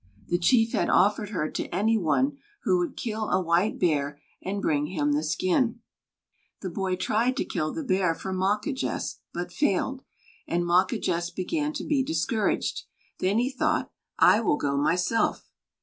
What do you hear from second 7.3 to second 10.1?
to kill the bear for Mawquejess, but failed;